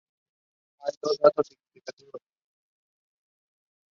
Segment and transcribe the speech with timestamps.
[0.79, 2.23] Hay dos datos significativos.